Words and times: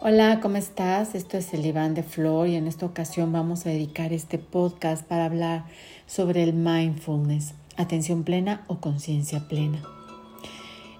Hola, 0.00 0.38
¿cómo 0.40 0.58
estás? 0.58 1.16
Esto 1.16 1.38
es 1.38 1.52
el 1.52 1.66
Iván 1.66 1.94
de 1.94 2.04
Flor 2.04 2.46
y 2.46 2.54
en 2.54 2.68
esta 2.68 2.86
ocasión 2.86 3.32
vamos 3.32 3.66
a 3.66 3.70
dedicar 3.70 4.12
este 4.12 4.38
podcast 4.38 5.04
para 5.04 5.24
hablar 5.24 5.64
sobre 6.06 6.44
el 6.44 6.52
mindfulness, 6.52 7.54
atención 7.76 8.22
plena 8.22 8.62
o 8.68 8.78
conciencia 8.78 9.48
plena. 9.48 9.82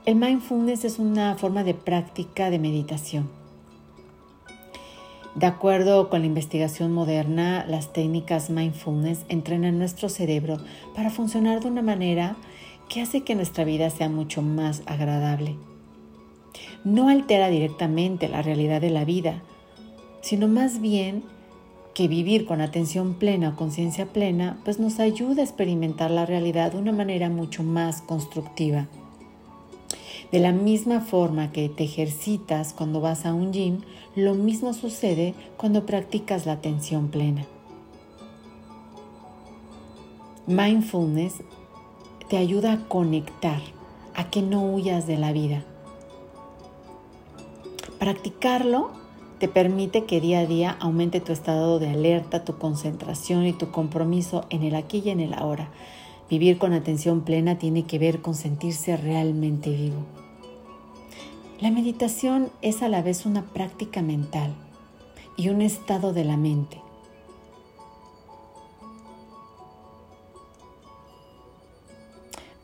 El 0.04 0.16
mindfulness 0.16 0.84
es 0.84 0.98
una 0.98 1.36
forma 1.36 1.62
de 1.62 1.74
práctica 1.74 2.50
de 2.50 2.58
meditación. 2.58 3.30
De 5.36 5.46
acuerdo 5.46 6.10
con 6.10 6.22
la 6.22 6.26
investigación 6.26 6.92
moderna, 6.92 7.64
las 7.68 7.92
técnicas 7.92 8.50
mindfulness 8.50 9.20
entrenan 9.28 9.78
nuestro 9.78 10.08
cerebro 10.08 10.56
para 10.96 11.10
funcionar 11.10 11.60
de 11.60 11.68
una 11.68 11.82
manera 11.82 12.34
que 12.88 13.00
hace 13.00 13.22
que 13.22 13.36
nuestra 13.36 13.62
vida 13.62 13.90
sea 13.90 14.08
mucho 14.08 14.42
más 14.42 14.82
agradable 14.86 15.54
no 16.84 17.08
altera 17.08 17.48
directamente 17.48 18.28
la 18.28 18.42
realidad 18.42 18.80
de 18.80 18.90
la 18.90 19.04
vida, 19.04 19.42
sino 20.20 20.48
más 20.48 20.80
bien 20.80 21.22
que 21.94 22.08
vivir 22.08 22.46
con 22.46 22.60
atención 22.60 23.14
plena 23.14 23.50
o 23.50 23.56
conciencia 23.56 24.06
plena, 24.06 24.58
pues 24.64 24.78
nos 24.78 25.00
ayuda 25.00 25.42
a 25.42 25.44
experimentar 25.44 26.10
la 26.10 26.26
realidad 26.26 26.72
de 26.72 26.78
una 26.78 26.92
manera 26.92 27.28
mucho 27.28 27.62
más 27.64 28.02
constructiva. 28.02 28.86
De 30.30 30.38
la 30.38 30.52
misma 30.52 31.00
forma 31.00 31.50
que 31.52 31.68
te 31.68 31.84
ejercitas 31.84 32.72
cuando 32.72 33.00
vas 33.00 33.26
a 33.26 33.32
un 33.32 33.52
gym, 33.52 33.80
lo 34.14 34.34
mismo 34.34 34.74
sucede 34.74 35.34
cuando 35.56 35.86
practicas 35.86 36.46
la 36.46 36.52
atención 36.52 37.08
plena. 37.08 37.46
Mindfulness 40.46 41.42
te 42.28 42.36
ayuda 42.36 42.74
a 42.74 42.88
conectar, 42.88 43.60
a 44.14 44.30
que 44.30 44.42
no 44.42 44.62
huyas 44.62 45.06
de 45.06 45.16
la 45.16 45.32
vida. 45.32 45.64
Practicarlo 47.98 48.90
te 49.38 49.48
permite 49.48 50.04
que 50.04 50.20
día 50.20 50.40
a 50.40 50.46
día 50.46 50.76
aumente 50.80 51.20
tu 51.20 51.32
estado 51.32 51.78
de 51.78 51.90
alerta, 51.90 52.44
tu 52.44 52.58
concentración 52.58 53.46
y 53.46 53.52
tu 53.52 53.70
compromiso 53.70 54.46
en 54.50 54.62
el 54.62 54.74
aquí 54.74 55.02
y 55.04 55.10
en 55.10 55.20
el 55.20 55.34
ahora. 55.34 55.70
Vivir 56.30 56.58
con 56.58 56.72
atención 56.72 57.22
plena 57.22 57.58
tiene 57.58 57.84
que 57.84 57.98
ver 57.98 58.20
con 58.20 58.34
sentirse 58.34 58.96
realmente 58.96 59.70
vivo. 59.70 60.04
La 61.60 61.70
meditación 61.70 62.50
es 62.62 62.82
a 62.82 62.88
la 62.88 63.02
vez 63.02 63.26
una 63.26 63.42
práctica 63.42 64.02
mental 64.02 64.54
y 65.36 65.48
un 65.48 65.62
estado 65.62 66.12
de 66.12 66.24
la 66.24 66.36
mente. 66.36 66.80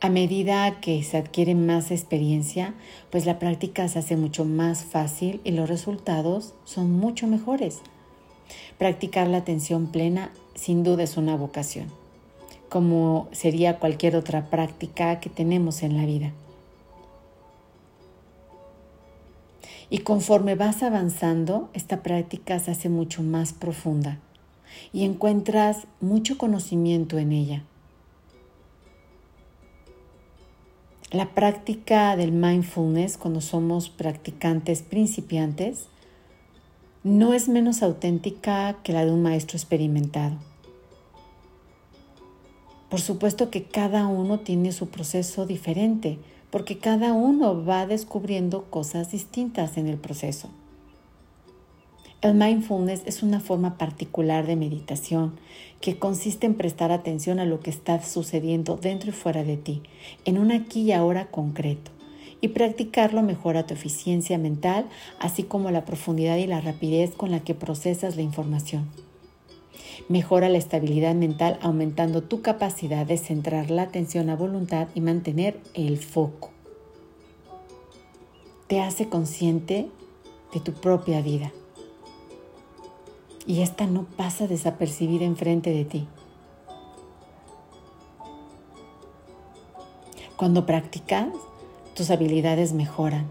A 0.05 0.09
medida 0.09 0.81
que 0.81 1.01
se 1.01 1.17
adquiere 1.17 1.55
más 1.55 1.89
experiencia, 1.89 2.75
pues 3.09 3.25
la 3.25 3.39
práctica 3.39 3.87
se 3.87 3.97
hace 3.97 4.15
mucho 4.15 4.45
más 4.45 4.83
fácil 4.83 5.41
y 5.43 5.49
los 5.49 5.67
resultados 5.67 6.53
son 6.63 6.91
mucho 6.91 7.25
mejores. 7.25 7.79
Practicar 8.77 9.27
la 9.27 9.37
atención 9.37 9.87
plena 9.87 10.31
sin 10.53 10.83
duda 10.83 11.01
es 11.01 11.17
una 11.17 11.35
vocación, 11.35 11.87
como 12.69 13.27
sería 13.31 13.79
cualquier 13.79 14.15
otra 14.15 14.51
práctica 14.51 15.19
que 15.19 15.31
tenemos 15.31 15.81
en 15.81 15.97
la 15.97 16.05
vida. 16.05 16.33
Y 19.89 20.01
conforme 20.01 20.53
vas 20.53 20.83
avanzando, 20.83 21.71
esta 21.73 22.03
práctica 22.03 22.59
se 22.59 22.69
hace 22.69 22.89
mucho 22.89 23.23
más 23.23 23.53
profunda 23.53 24.19
y 24.93 25.03
encuentras 25.03 25.87
mucho 25.99 26.37
conocimiento 26.37 27.17
en 27.17 27.31
ella. 27.31 27.63
La 31.15 31.29
práctica 31.33 32.17
del 32.17 32.33
mindfulness 32.33 33.15
cuando 33.15 33.39
somos 33.39 33.87
practicantes 33.87 34.81
principiantes 34.81 35.85
no 37.05 37.33
es 37.33 37.47
menos 37.47 37.83
auténtica 37.83 38.75
que 38.83 38.91
la 38.91 39.05
de 39.05 39.13
un 39.13 39.23
maestro 39.23 39.55
experimentado. 39.55 40.35
Por 42.89 42.99
supuesto 42.99 43.49
que 43.49 43.63
cada 43.63 44.07
uno 44.07 44.41
tiene 44.41 44.73
su 44.73 44.89
proceso 44.89 45.45
diferente, 45.45 46.19
porque 46.51 46.79
cada 46.79 47.13
uno 47.13 47.63
va 47.63 47.87
descubriendo 47.87 48.65
cosas 48.65 49.13
distintas 49.13 49.77
en 49.77 49.87
el 49.87 49.95
proceso. 49.95 50.49
El 52.21 52.33
mindfulness 52.33 53.03
es 53.05 53.23
una 53.23 53.39
forma 53.39 53.77
particular 53.77 54.47
de 54.47 54.55
meditación 54.55 55.37
que 55.81 55.99
consiste 55.99 56.47
en 56.47 56.55
prestar 56.55 56.91
atención 56.91 57.39
a 57.39 57.45
lo 57.45 57.59
que 57.59 57.69
está 57.69 58.01
sucediendo 58.01 58.77
dentro 58.77 59.09
y 59.09 59.13
fuera 59.13 59.43
de 59.43 59.57
ti, 59.57 59.83
en 60.23 60.39
un 60.39 60.51
aquí 60.51 60.83
y 60.83 60.91
ahora 60.93 61.27
concreto. 61.27 61.91
Y 62.41 62.47
practicarlo 62.47 63.21
mejora 63.21 63.67
tu 63.67 63.73
eficiencia 63.73 64.37
mental, 64.37 64.87
así 65.19 65.43
como 65.43 65.71
la 65.71 65.85
profundidad 65.85 66.37
y 66.37 66.47
la 66.47 66.61
rapidez 66.61 67.11
con 67.15 67.31
la 67.31 67.41
que 67.41 67.53
procesas 67.53 68.15
la 68.15 68.21
información. 68.21 68.89
Mejora 70.07 70.49
la 70.49 70.57
estabilidad 70.57 71.15
mental 71.15 71.59
aumentando 71.61 72.23
tu 72.23 72.41
capacidad 72.41 73.05
de 73.05 73.17
centrar 73.17 73.69
la 73.69 73.83
atención 73.83 74.29
a 74.29 74.35
voluntad 74.35 74.87
y 74.95 75.01
mantener 75.01 75.59
el 75.73 75.97
foco. 75.97 76.51
Te 78.67 78.79
hace 78.79 79.09
consciente 79.09 79.89
de 80.53 80.59
tu 80.59 80.71
propia 80.73 81.21
vida 81.21 81.51
y 83.47 83.61
esta 83.61 83.85
no 83.85 84.03
pasa 84.03 84.47
desapercibida 84.47 85.25
enfrente 85.25 85.71
de 85.71 85.85
ti. 85.85 86.07
Cuando 90.35 90.65
practicas, 90.65 91.29
tus 91.95 92.09
habilidades 92.09 92.73
mejoran. 92.73 93.25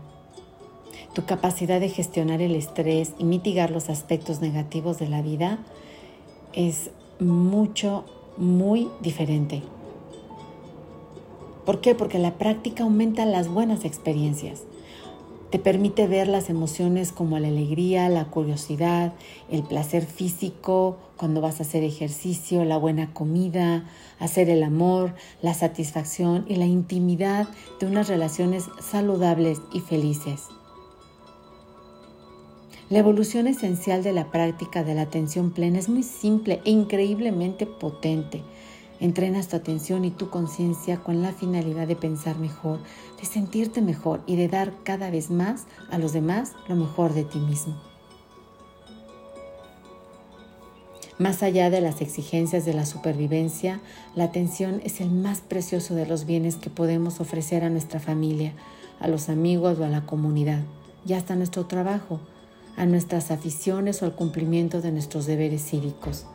Tu 1.13 1.25
capacidad 1.25 1.79
de 1.79 1.91
gestionar 1.91 2.41
el 2.41 2.55
estrés 2.55 3.13
y 3.19 3.25
mitigar 3.25 3.71
los 3.71 3.91
aspectos 3.91 4.41
negativos 4.41 4.99
de 4.99 5.09
la 5.09 5.23
vida 5.23 5.59
es 6.55 6.91
mucho, 7.21 8.05
muy 8.37 8.89
diferente. 9.01 9.63
¿Por 11.65 11.81
qué? 11.81 11.95
Porque 11.95 12.19
la 12.19 12.35
práctica 12.35 12.85
aumenta 12.85 13.25
las 13.27 13.49
buenas 13.49 13.85
experiencias. 13.85 14.63
Te 15.55 15.61
permite 15.61 16.09
ver 16.09 16.27
las 16.27 16.51
emociones 16.51 17.13
como 17.13 17.39
la 17.39 17.47
alegría, 17.47 18.09
la 18.09 18.25
curiosidad, 18.25 19.13
el 19.49 19.63
placer 19.63 20.05
físico 20.05 20.97
cuando 21.17 21.41
vas 21.41 21.61
a 21.61 21.63
hacer 21.63 21.85
ejercicio, 21.85 22.65
la 22.65 22.77
buena 22.77 23.15
comida, 23.15 23.85
hacer 24.19 24.51
el 24.51 24.65
amor, 24.65 25.15
la 25.43 25.55
satisfacción 25.55 26.45
y 26.49 26.57
la 26.57 26.67
intimidad 26.67 27.47
de 27.79 27.87
unas 27.87 28.09
relaciones 28.09 28.65
saludables 28.81 29.61
y 29.73 29.79
felices. 29.79 30.49
La 32.91 32.99
evolución 32.99 33.47
esencial 33.47 34.03
de 34.03 34.13
la 34.13 34.33
práctica 34.33 34.83
de 34.83 34.97
la 34.97 35.03
atención 35.03 35.53
plena 35.53 35.79
es 35.79 35.89
muy 35.89 36.03
simple 36.03 36.63
e 36.65 36.71
increíblemente 36.73 37.65
potente. 37.65 38.43
Entrenas 39.01 39.49
tu 39.49 39.57
atención 39.57 40.05
y 40.05 40.11
tu 40.11 40.31
conciencia 40.31 40.99
con 40.99 41.23
la 41.23 41.33
finalidad 41.33 41.87
de 41.87 41.97
pensar 41.97 42.39
mejor, 42.39 42.79
de 43.21 43.27
sentirte 43.27 43.83
mejor 43.83 44.23
y 44.27 44.37
de 44.37 44.49
dar 44.49 44.73
cada 44.85 45.11
vez 45.11 45.31
más 45.31 45.65
a 45.91 45.99
los 45.99 46.13
demás 46.13 46.53
lo 46.69 46.77
mejor 46.77 47.13
de 47.13 47.25
ti 47.25 47.39
mismo. 47.39 47.75
Más 51.19 51.45
allá 51.45 51.71
de 51.71 51.81
las 51.81 52.01
exigencias 52.01 52.65
de 52.65 52.75
la 52.75 52.87
supervivencia, 52.87 53.81
la 54.17 54.25
atención 54.25 54.81
es 54.85 55.01
el 55.01 55.13
más 55.13 55.41
precioso 55.41 55.95
de 55.95 56.07
los 56.07 56.25
bienes 56.25 56.57
que 56.57 56.71
podemos 56.71 57.21
ofrecer 57.21 57.63
a 57.63 57.71
nuestra 57.71 58.01
familia, 58.01 58.53
a 58.99 59.07
los 59.07 59.29
amigos 59.29 59.79
o 59.79 59.85
a 59.85 59.89
la 59.89 60.07
comunidad, 60.07 60.63
y 61.07 61.13
hasta 61.13 61.37
nuestro 61.37 61.67
trabajo, 61.67 62.19
a 62.77 62.85
nuestras 62.87 63.31
aficiones 63.31 64.03
o 64.03 64.07
al 64.07 64.17
cumplimiento 64.17 64.81
de 64.81 64.91
nuestros 64.91 65.27
deberes 65.27 65.65
cívicos. 65.65 66.27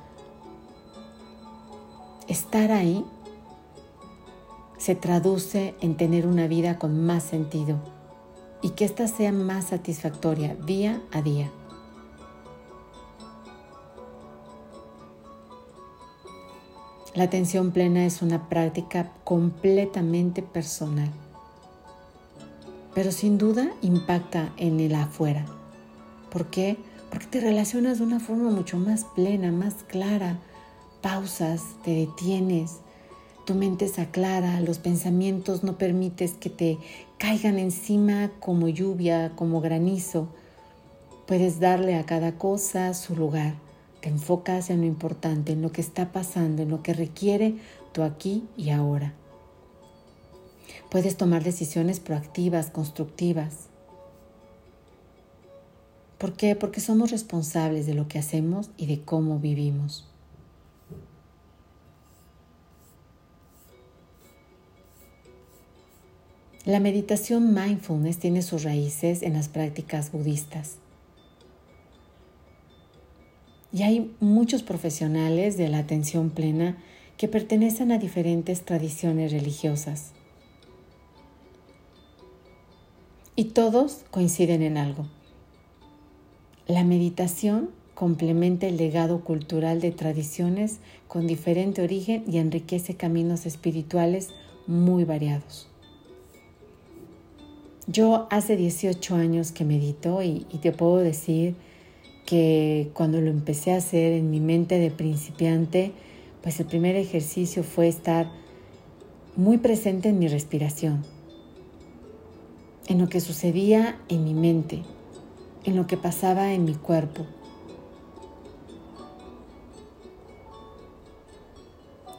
Estar 2.29 2.71
ahí 2.71 3.03
se 4.77 4.93
traduce 4.93 5.73
en 5.81 5.97
tener 5.97 6.27
una 6.27 6.45
vida 6.45 6.77
con 6.77 7.03
más 7.03 7.23
sentido 7.23 7.79
y 8.61 8.69
que 8.69 8.85
ésta 8.85 9.07
sea 9.07 9.31
más 9.31 9.65
satisfactoria 9.65 10.53
día 10.53 11.01
a 11.11 11.23
día. 11.23 11.49
La 17.15 17.23
atención 17.23 17.71
plena 17.71 18.05
es 18.05 18.21
una 18.21 18.47
práctica 18.47 19.11
completamente 19.23 20.43
personal, 20.43 21.09
pero 22.93 23.11
sin 23.11 23.39
duda 23.39 23.71
impacta 23.81 24.53
en 24.57 24.79
el 24.79 24.93
afuera. 24.93 25.47
¿Por 26.29 26.45
qué? 26.51 26.77
Porque 27.09 27.25
te 27.25 27.39
relacionas 27.39 27.97
de 27.97 28.03
una 28.03 28.19
forma 28.19 28.51
mucho 28.51 28.77
más 28.77 29.03
plena, 29.15 29.51
más 29.51 29.83
clara, 29.87 30.37
pausas, 31.01 31.61
te 31.83 31.91
detienes, 31.91 32.79
tu 33.45 33.55
mente 33.55 33.87
se 33.87 34.01
aclara, 34.01 34.61
los 34.61 34.77
pensamientos 34.77 35.63
no 35.63 35.77
permites 35.77 36.33
que 36.33 36.49
te 36.49 36.77
caigan 37.17 37.57
encima 37.57 38.31
como 38.39 38.67
lluvia, 38.67 39.33
como 39.35 39.59
granizo. 39.59 40.27
Puedes 41.25 41.59
darle 41.59 41.95
a 41.95 42.05
cada 42.05 42.37
cosa 42.37 42.93
su 42.93 43.15
lugar. 43.15 43.55
Te 44.01 44.09
enfocas 44.09 44.69
en 44.69 44.81
lo 44.81 44.87
importante, 44.87 45.53
en 45.53 45.61
lo 45.61 45.71
que 45.71 45.81
está 45.81 46.11
pasando, 46.11 46.61
en 46.61 46.69
lo 46.69 46.83
que 46.83 46.93
requiere 46.93 47.55
tu 47.91 48.03
aquí 48.03 48.47
y 48.55 48.69
ahora. 48.69 49.13
Puedes 50.89 51.17
tomar 51.17 51.43
decisiones 51.43 51.99
proactivas, 51.99 52.69
constructivas. 52.71 53.69
¿Por 56.17 56.33
qué? 56.33 56.55
Porque 56.55 56.81
somos 56.81 57.11
responsables 57.11 57.85
de 57.85 57.93
lo 57.93 58.07
que 58.07 58.19
hacemos 58.19 58.69
y 58.77 58.87
de 58.87 59.01
cómo 59.01 59.39
vivimos. 59.39 60.08
La 66.69 66.79
meditación 66.79 67.55
mindfulness 67.55 68.19
tiene 68.19 68.43
sus 68.43 68.61
raíces 68.61 69.23
en 69.23 69.33
las 69.33 69.49
prácticas 69.49 70.11
budistas. 70.11 70.77
Y 73.73 73.81
hay 73.81 74.15
muchos 74.19 74.61
profesionales 74.61 75.57
de 75.57 75.67
la 75.67 75.79
atención 75.79 76.29
plena 76.29 76.77
que 77.17 77.27
pertenecen 77.27 77.91
a 77.91 77.97
diferentes 77.97 78.65
tradiciones 78.65 79.31
religiosas. 79.31 80.11
Y 83.35 83.45
todos 83.45 84.03
coinciden 84.11 84.61
en 84.61 84.77
algo. 84.77 85.07
La 86.67 86.83
meditación 86.83 87.71
complementa 87.95 88.67
el 88.67 88.77
legado 88.77 89.23
cultural 89.23 89.81
de 89.81 89.89
tradiciones 89.89 90.81
con 91.07 91.25
diferente 91.25 91.81
origen 91.81 92.25
y 92.27 92.37
enriquece 92.37 92.95
caminos 92.95 93.47
espirituales 93.47 94.29
muy 94.67 95.03
variados. 95.03 95.68
Yo 97.91 98.27
hace 98.29 98.55
18 98.55 99.15
años 99.15 99.51
que 99.51 99.65
medito 99.65 100.21
y, 100.21 100.41
te 100.61 100.71
puedo 100.71 100.97
decir 100.97 101.55
que 102.23 102.91
cuando 102.93 103.19
lo 103.19 103.31
empecé 103.31 103.73
a 103.73 103.77
hacer 103.77 104.13
en 104.13 104.29
mi 104.29 104.39
mente 104.39 104.77
de 104.77 104.91
principiante, 104.91 105.91
pues 106.43 106.59
el 106.59 106.67
primer 106.67 106.95
ejercicio 106.95 107.63
fue 107.63 107.87
estar 107.87 108.29
muy 109.35 109.57
presente 109.57 110.09
en 110.09 110.19
mi 110.19 110.27
respiración, 110.27 111.03
en 112.85 112.99
lo 112.99 113.09
que 113.09 113.21
sucedía 113.21 113.99
en 114.07 114.23
mi 114.23 114.35
mente, 114.35 114.83
en 115.63 115.75
lo 115.75 115.87
que 115.87 115.97
pasaba 115.97 116.53
en 116.53 116.65
mi 116.65 116.75
cuerpo. 116.75 117.25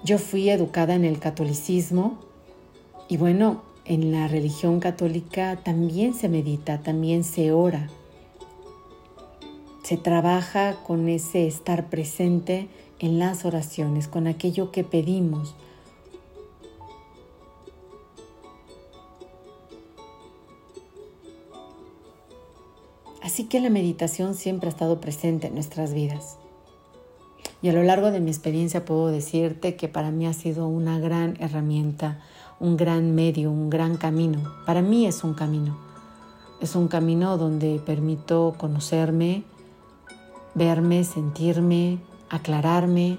Yo 0.03 0.19
fui 0.19 0.51
educada 0.51 0.97
en 0.97 1.05
el 1.05 1.21
catolicismo 1.21 2.19
y 3.09 3.19
bueno, 3.19 3.70
en 3.91 4.13
la 4.13 4.29
religión 4.29 4.79
católica 4.79 5.57
también 5.65 6.15
se 6.15 6.29
medita, 6.29 6.81
también 6.81 7.25
se 7.25 7.51
ora. 7.51 7.89
Se 9.83 9.97
trabaja 9.97 10.77
con 10.85 11.09
ese 11.09 11.49
estar 11.49 11.91
presente 11.91 12.69
en 13.01 13.19
las 13.19 13.45
oraciones, 13.45 14.07
con 14.07 14.29
aquello 14.29 14.71
que 14.71 14.85
pedimos. 14.85 15.57
Así 23.21 23.47
que 23.49 23.59
la 23.59 23.71
meditación 23.71 24.37
siempre 24.37 24.69
ha 24.69 24.71
estado 24.71 25.01
presente 25.01 25.49
en 25.49 25.55
nuestras 25.55 25.95
vidas. 25.95 26.37
Y 27.61 27.71
a 27.71 27.73
lo 27.73 27.83
largo 27.83 28.13
de 28.13 28.21
mi 28.21 28.31
experiencia 28.31 28.85
puedo 28.85 29.09
decirte 29.09 29.75
que 29.75 29.89
para 29.89 30.13
mí 30.13 30.29
ha 30.29 30.33
sido 30.33 30.69
una 30.69 31.01
gran 31.01 31.37
herramienta 31.41 32.21
un 32.61 32.77
gran 32.77 33.15
medio, 33.15 33.51
un 33.51 33.71
gran 33.71 33.97
camino. 33.97 34.41
Para 34.67 34.83
mí 34.83 35.07
es 35.07 35.25
un 35.25 35.33
camino. 35.33 35.79
Es 36.61 36.77
un 36.77 36.89
camino 36.89 37.39
donde 37.39 37.81
permito 37.85 38.55
conocerme, 38.59 39.45
verme, 40.55 41.05
sentirme, 41.05 41.99
aclararme, 42.29 43.19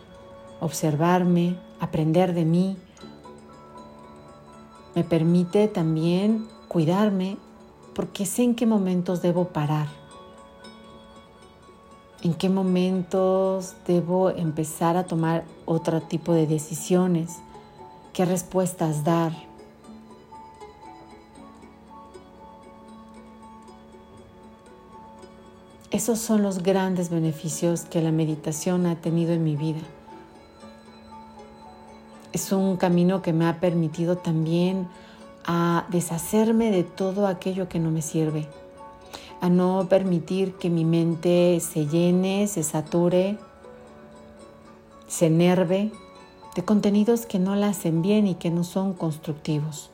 observarme, 0.60 1.58
aprender 1.80 2.36
de 2.36 2.46
mí. 2.46 2.78
Me 4.94 5.04
permite 5.04 5.68
también 5.68 6.48
cuidarme 6.68 7.38
porque 7.96 8.28
sé 8.28 8.44
en 8.44 8.54
qué 8.54 8.68
momentos 8.68 9.24
debo 9.24 9.46
parar, 9.46 9.88
en 12.22 12.36
qué 12.36 12.48
momentos 12.48 13.74
debo 13.88 14.30
empezar 14.30 14.98
a 14.98 15.06
tomar 15.06 15.46
otro 15.66 16.02
tipo 16.02 16.32
de 16.32 16.46
decisiones 16.46 17.40
qué 18.14 18.26
respuestas 18.26 19.04
dar. 19.04 19.32
Esos 25.92 26.20
son 26.20 26.42
los 26.42 26.64
grandes 26.64 27.10
beneficios 27.10 27.82
que 27.82 28.02
la 28.02 28.12
meditación 28.12 28.86
ha 28.86 28.96
tenido 28.96 29.34
en 29.34 29.44
mi 29.44 29.56
vida. 29.56 29.82
Es 32.32 32.52
un 32.54 32.78
camino 32.78 33.22
que 33.22 33.34
me 33.34 33.46
ha 33.46 33.60
permitido 33.60 34.18
también 34.18 34.88
a 35.46 35.86
deshacerme 35.90 36.72
de 36.72 36.84
todo 36.84 37.28
aquello 37.28 37.68
que 37.68 37.80
no 37.80 37.92
me 37.92 38.02
sirve, 38.02 38.48
a 39.42 39.50
no 39.50 39.88
permitir 39.90 40.54
que 40.54 40.70
mi 40.70 40.86
mente 40.86 41.60
se 41.60 41.88
llene, 41.88 42.48
se 42.48 42.64
sature, 42.64 43.38
se 45.08 45.26
enerve 45.26 45.92
de 46.56 46.64
contenidos 46.64 47.26
que 47.26 47.40
no 47.40 47.56
la 47.56 47.70
hacen 47.70 48.02
bien 48.02 48.28
y 48.28 48.36
que 48.36 48.50
no 48.50 48.64
son 48.64 48.94
constructivos. 48.94 49.90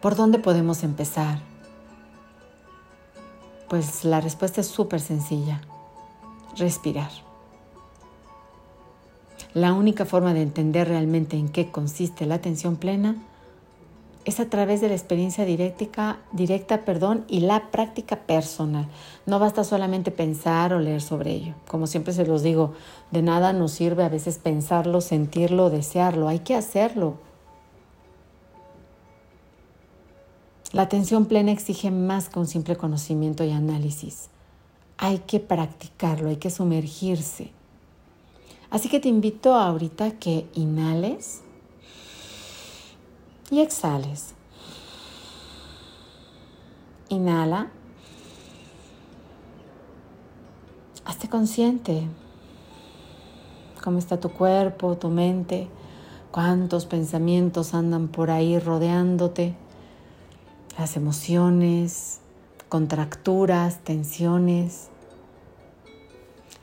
¿Por 0.00 0.16
dónde 0.16 0.38
podemos 0.38 0.82
empezar? 0.82 1.40
Pues 3.68 4.04
la 4.04 4.20
respuesta 4.20 4.60
es 4.60 4.66
súper 4.66 5.00
sencilla. 5.00 5.60
Respirar. 6.56 7.10
La 9.52 9.72
única 9.72 10.04
forma 10.04 10.32
de 10.32 10.42
entender 10.42 10.88
realmente 10.88 11.36
en 11.36 11.48
qué 11.48 11.70
consiste 11.70 12.24
la 12.24 12.36
atención 12.36 12.76
plena 12.76 13.16
es 14.24 14.38
a 14.38 14.50
través 14.50 14.80
de 14.80 14.88
la 14.88 14.94
experiencia 14.94 15.44
directa, 15.44 16.18
directa 16.32 16.82
perdón, 16.82 17.24
y 17.28 17.40
la 17.40 17.70
práctica 17.70 18.16
personal. 18.16 18.86
No 19.26 19.38
basta 19.38 19.64
solamente 19.64 20.10
pensar 20.10 20.74
o 20.74 20.78
leer 20.78 21.00
sobre 21.00 21.32
ello. 21.32 21.54
Como 21.66 21.86
siempre 21.86 22.12
se 22.12 22.26
los 22.26 22.42
digo, 22.42 22.74
de 23.10 23.22
nada 23.22 23.52
nos 23.52 23.72
sirve 23.72 24.04
a 24.04 24.08
veces 24.08 24.38
pensarlo, 24.38 25.00
sentirlo, 25.00 25.70
desearlo. 25.70 26.28
Hay 26.28 26.40
que 26.40 26.54
hacerlo. 26.54 27.16
La 30.72 30.82
atención 30.82 31.26
plena 31.26 31.50
exige 31.50 31.90
más 31.90 32.28
que 32.28 32.38
un 32.38 32.46
simple 32.46 32.76
conocimiento 32.76 33.42
y 33.42 33.50
análisis. 33.50 34.28
Hay 34.98 35.18
que 35.20 35.40
practicarlo, 35.40 36.28
hay 36.28 36.36
que 36.36 36.50
sumergirse. 36.50 37.50
Así 38.70 38.88
que 38.88 39.00
te 39.00 39.08
invito 39.08 39.54
ahorita 39.54 40.12
que 40.12 40.46
inhales 40.54 41.40
y 43.50 43.60
exhales. 43.60 44.34
Inhala. 47.08 47.70
Hazte 51.04 51.28
consciente 51.28 52.06
cómo 53.82 53.98
está 53.98 54.20
tu 54.20 54.30
cuerpo, 54.30 54.96
tu 54.96 55.08
mente, 55.08 55.68
cuántos 56.30 56.86
pensamientos 56.86 57.74
andan 57.74 58.08
por 58.08 58.30
ahí 58.30 58.58
rodeándote, 58.58 59.56
las 60.78 60.96
emociones, 60.96 62.20
contracturas, 62.68 63.78
tensiones. 63.80 64.88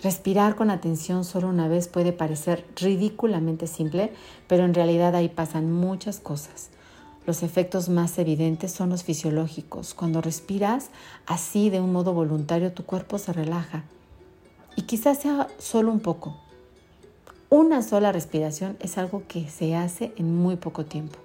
Respirar 0.02 0.56
con 0.56 0.70
atención 0.70 1.26
solo 1.26 1.50
una 1.50 1.68
vez 1.68 1.88
puede 1.88 2.14
parecer 2.14 2.66
ridículamente 2.76 3.68
simple, 3.68 4.14
pero 4.48 4.64
en 4.64 4.74
realidad 4.74 5.16
ahí 5.16 5.28
pasan 5.28 5.72
muchas 5.72 6.20
cosas. 6.20 6.70
Los 7.28 7.44
efectos 7.44 7.90
más 7.90 8.18
evidentes 8.20 8.72
son 8.72 8.90
los 8.90 9.04
fisiológicos. 9.04 9.94
Cuando 9.94 10.22
respiras 10.22 10.92
así 11.26 11.70
de 11.70 11.82
un 11.82 11.92
modo 11.92 12.14
voluntario, 12.14 12.72
tu 12.72 12.86
cuerpo 12.86 13.18
se 13.18 13.34
relaja. 13.34 13.84
Y 14.78 14.84
quizás 14.84 15.20
sea 15.20 15.50
solo 15.60 15.92
un 15.92 16.00
poco. 16.00 16.38
Una 17.50 17.82
sola 17.82 18.14
respiración 18.14 18.78
es 18.80 18.98
algo 18.98 19.24
que 19.28 19.50
se 19.50 19.76
hace 19.76 20.14
en 20.16 20.38
muy 20.38 20.56
poco 20.56 20.86
tiempo. 20.86 21.20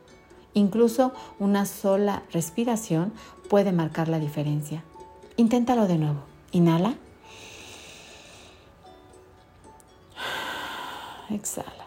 Incluso 0.55 1.13
una 1.39 1.67
sola 1.67 2.25
respiración 2.33 3.13
puede 3.49 3.71
marcar 3.71 4.09
la 4.09 4.19
diferencia. 4.19 4.83
Inténtalo 5.37 5.87
de 5.87 5.99
nuevo. 5.99 6.25
Inhala. 6.51 6.97
Exhala. 11.31 11.87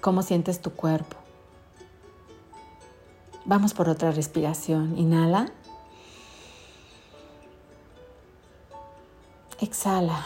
¿Cómo 0.00 0.22
sientes 0.22 0.62
tu 0.62 0.70
cuerpo? 0.70 1.27
Vamos 3.48 3.72
por 3.72 3.88
otra 3.88 4.10
respiración. 4.10 4.98
Inhala. 4.98 5.50
Exhala. 9.58 10.22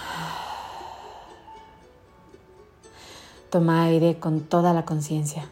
Toma 3.49 3.85
aire 3.85 4.19
con 4.19 4.41
toda 4.41 4.73
la 4.73 4.85
conciencia. 4.85 5.49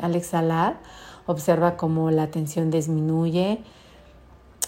Al 0.00 0.14
exhalar, 0.14 0.78
observa 1.26 1.76
cómo 1.76 2.12
la 2.12 2.30
tensión 2.30 2.70
disminuye, 2.70 3.64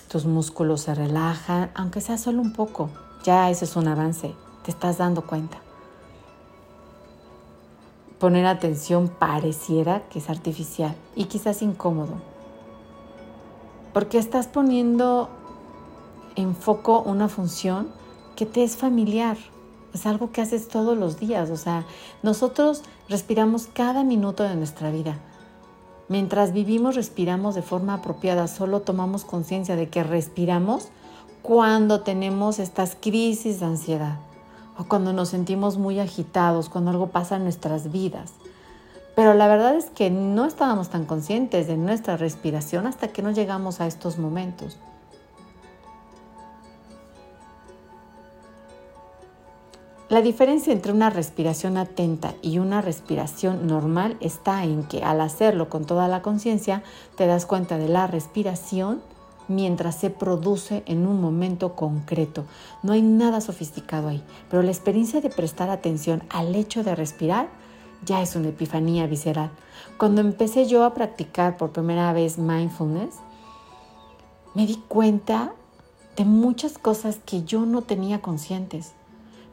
tus 0.08 0.24
músculos 0.24 0.80
se 0.80 0.94
relajan, 0.96 1.70
aunque 1.76 2.00
sea 2.00 2.18
solo 2.18 2.42
un 2.42 2.52
poco. 2.52 2.90
Ya 3.22 3.48
eso 3.48 3.64
es 3.64 3.76
un 3.76 3.86
avance, 3.86 4.34
te 4.64 4.72
estás 4.72 4.98
dando 4.98 5.24
cuenta. 5.24 5.65
Poner 8.18 8.46
atención 8.46 9.08
pareciera 9.08 10.02
que 10.08 10.18
es 10.18 10.30
artificial 10.30 10.94
y 11.14 11.24
quizás 11.24 11.62
incómodo. 11.62 12.14
Porque 13.92 14.18
estás 14.18 14.46
poniendo 14.46 15.28
en 16.34 16.54
foco 16.54 17.02
una 17.02 17.28
función 17.28 17.88
que 18.34 18.46
te 18.46 18.62
es 18.62 18.76
familiar. 18.76 19.36
Es 19.94 20.06
algo 20.06 20.30
que 20.30 20.42
haces 20.42 20.68
todos 20.68 20.96
los 20.96 21.18
días. 21.18 21.50
O 21.50 21.56
sea, 21.56 21.86
nosotros 22.22 22.82
respiramos 23.08 23.68
cada 23.72 24.04
minuto 24.04 24.42
de 24.42 24.56
nuestra 24.56 24.90
vida. 24.90 25.18
Mientras 26.08 26.52
vivimos, 26.52 26.94
respiramos 26.94 27.54
de 27.54 27.62
forma 27.62 27.94
apropiada. 27.94 28.48
Solo 28.48 28.82
tomamos 28.82 29.24
conciencia 29.24 29.76
de 29.76 29.88
que 29.88 30.04
respiramos 30.04 30.88
cuando 31.42 32.02
tenemos 32.02 32.58
estas 32.58 32.96
crisis 33.00 33.60
de 33.60 33.66
ansiedad 33.66 34.25
o 34.78 34.84
cuando 34.84 35.12
nos 35.12 35.30
sentimos 35.30 35.78
muy 35.78 36.00
agitados, 36.00 36.68
cuando 36.68 36.90
algo 36.90 37.08
pasa 37.08 37.36
en 37.36 37.44
nuestras 37.44 37.92
vidas. 37.92 38.32
Pero 39.14 39.32
la 39.32 39.48
verdad 39.48 39.74
es 39.74 39.86
que 39.86 40.10
no 40.10 40.44
estábamos 40.44 40.90
tan 40.90 41.06
conscientes 41.06 41.66
de 41.66 41.76
nuestra 41.76 42.16
respiración 42.16 42.86
hasta 42.86 43.08
que 43.08 43.22
no 43.22 43.30
llegamos 43.30 43.80
a 43.80 43.86
estos 43.86 44.18
momentos. 44.18 44.78
La 50.08 50.20
diferencia 50.20 50.72
entre 50.72 50.92
una 50.92 51.10
respiración 51.10 51.76
atenta 51.76 52.34
y 52.40 52.60
una 52.60 52.80
respiración 52.80 53.66
normal 53.66 54.16
está 54.20 54.62
en 54.62 54.84
que 54.84 55.02
al 55.02 55.20
hacerlo 55.20 55.68
con 55.68 55.84
toda 55.84 56.06
la 56.06 56.22
conciencia 56.22 56.84
te 57.16 57.26
das 57.26 57.44
cuenta 57.44 57.76
de 57.76 57.88
la 57.88 58.06
respiración 58.06 59.02
mientras 59.48 59.96
se 59.96 60.10
produce 60.10 60.82
en 60.86 61.06
un 61.06 61.20
momento 61.20 61.74
concreto. 61.74 62.44
No 62.82 62.92
hay 62.92 63.02
nada 63.02 63.40
sofisticado 63.40 64.08
ahí, 64.08 64.22
pero 64.50 64.62
la 64.62 64.70
experiencia 64.70 65.20
de 65.20 65.30
prestar 65.30 65.70
atención 65.70 66.22
al 66.30 66.54
hecho 66.54 66.82
de 66.82 66.94
respirar 66.94 67.48
ya 68.04 68.22
es 68.22 68.36
una 68.36 68.48
epifanía 68.48 69.06
visceral. 69.06 69.50
Cuando 69.98 70.20
empecé 70.20 70.66
yo 70.66 70.84
a 70.84 70.94
practicar 70.94 71.56
por 71.56 71.72
primera 71.72 72.12
vez 72.12 72.38
mindfulness, 72.38 73.16
me 74.54 74.66
di 74.66 74.76
cuenta 74.88 75.52
de 76.16 76.24
muchas 76.24 76.78
cosas 76.78 77.18
que 77.24 77.44
yo 77.44 77.66
no 77.66 77.82
tenía 77.82 78.22
conscientes. 78.22 78.92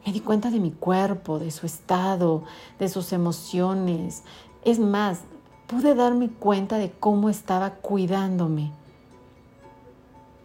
Me 0.06 0.12
di 0.12 0.20
cuenta 0.20 0.50
de 0.50 0.60
mi 0.60 0.70
cuerpo, 0.70 1.38
de 1.38 1.50
su 1.50 1.66
estado, 1.66 2.44
de 2.78 2.88
sus 2.88 3.12
emociones. 3.12 4.22
Es 4.64 4.78
más, 4.78 5.20
pude 5.66 5.94
darme 5.94 6.28
cuenta 6.30 6.78
de 6.78 6.90
cómo 6.90 7.30
estaba 7.30 7.70
cuidándome 7.70 8.72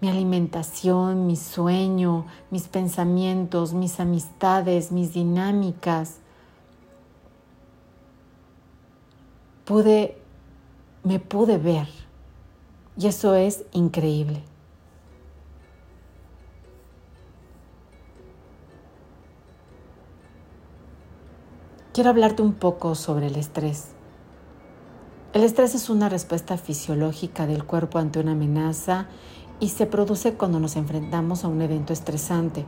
mi 0.01 0.09
alimentación, 0.09 1.27
mi 1.27 1.35
sueño, 1.35 2.25
mis 2.51 2.67
pensamientos, 2.67 3.73
mis 3.73 3.99
amistades, 3.99 4.91
mis 4.91 5.13
dinámicas. 5.13 6.17
Pude, 9.65 10.17
me 11.03 11.19
pude 11.19 11.57
ver 11.57 11.87
y 12.97 13.07
eso 13.07 13.35
es 13.35 13.65
increíble. 13.71 14.41
Quiero 21.93 22.11
hablarte 22.11 22.41
un 22.41 22.53
poco 22.53 22.95
sobre 22.95 23.27
el 23.27 23.35
estrés. 23.35 23.89
El 25.33 25.43
estrés 25.43 25.75
es 25.75 25.89
una 25.89 26.07
respuesta 26.09 26.57
fisiológica 26.57 27.45
del 27.45 27.65
cuerpo 27.65 27.99
ante 27.99 28.19
una 28.19 28.31
amenaza 28.31 29.07
y 29.59 29.69
se 29.69 29.85
produce 29.85 30.33
cuando 30.33 30.59
nos 30.59 30.75
enfrentamos 30.75 31.43
a 31.43 31.47
un 31.47 31.61
evento 31.61 31.93
estresante. 31.93 32.65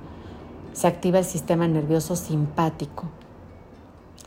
Se 0.74 0.88
activa 0.88 1.20
el 1.20 1.26
sistema 1.26 1.68
nervioso 1.68 2.16
simpático. 2.16 3.10